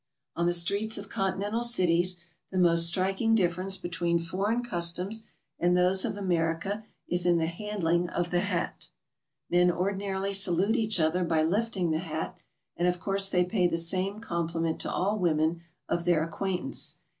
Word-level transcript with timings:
On 0.35 0.47
the 0.47 0.51
streets 0.55 0.97
of 0.97 1.09
Continental 1.09 1.61
cities 1.61 2.23
the 2.51 2.57
most 2.57 2.87
striking 2.87 3.35
difference 3.35 3.77
between 3.77 4.17
foreign 4.17 4.63
customs 4.63 5.27
and 5.59 5.77
those 5.77 6.03
of 6.03 6.17
America 6.17 6.83
is 7.07 7.27
in 7.27 7.37
the 7.37 7.45
handling 7.45 8.09
of 8.09 8.31
the 8.31 8.39
hat. 8.39 8.89
Men 9.47 9.69
ordinarily 9.69 10.33
salute 10.33 10.75
each 10.75 10.99
other 10.99 11.23
by 11.23 11.43
lifting 11.43 11.91
the 11.91 11.99
hat, 11.99 12.35
and 12.75 12.87
of 12.87 12.99
course 12.99 13.29
they 13.29 13.45
pay 13.45 13.67
the 13.67 13.77
same 13.77 14.17
compli 14.17 14.59
ment 14.63 14.81
to 14.81 14.91
all 14.91 15.19
women 15.19 15.61
of 15.87 16.05
their 16.05 16.23
acquaintance. 16.23 16.95